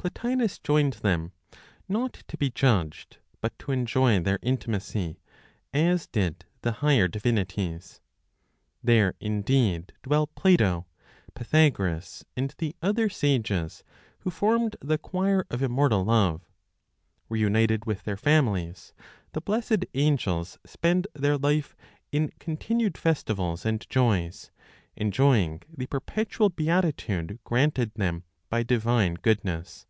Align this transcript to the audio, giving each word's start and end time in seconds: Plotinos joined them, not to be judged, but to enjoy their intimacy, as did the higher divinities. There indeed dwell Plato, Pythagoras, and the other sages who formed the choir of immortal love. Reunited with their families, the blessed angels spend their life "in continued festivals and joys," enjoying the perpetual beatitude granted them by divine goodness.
Plotinos 0.00 0.60
joined 0.62 0.92
them, 1.02 1.32
not 1.88 2.22
to 2.28 2.36
be 2.36 2.50
judged, 2.50 3.16
but 3.40 3.58
to 3.58 3.72
enjoy 3.72 4.20
their 4.20 4.38
intimacy, 4.42 5.18
as 5.74 6.06
did 6.06 6.44
the 6.62 6.70
higher 6.70 7.08
divinities. 7.08 8.00
There 8.80 9.16
indeed 9.18 9.92
dwell 10.04 10.28
Plato, 10.28 10.86
Pythagoras, 11.34 12.24
and 12.36 12.54
the 12.58 12.76
other 12.80 13.08
sages 13.08 13.82
who 14.20 14.30
formed 14.30 14.76
the 14.80 14.98
choir 14.98 15.44
of 15.50 15.62
immortal 15.64 16.04
love. 16.04 16.42
Reunited 17.28 17.84
with 17.84 18.04
their 18.04 18.16
families, 18.16 18.92
the 19.32 19.40
blessed 19.40 19.84
angels 19.94 20.60
spend 20.64 21.08
their 21.12 21.36
life 21.36 21.74
"in 22.12 22.30
continued 22.38 22.96
festivals 22.96 23.66
and 23.66 23.84
joys," 23.90 24.52
enjoying 24.94 25.60
the 25.76 25.86
perpetual 25.86 26.50
beatitude 26.50 27.40
granted 27.42 27.90
them 27.96 28.22
by 28.48 28.62
divine 28.62 29.14
goodness. 29.14 29.86